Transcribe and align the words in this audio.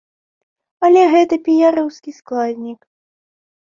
Але 0.87 1.03
гэта 1.13 1.39
піяраўскі 1.45 2.11
складнік. 2.19 2.79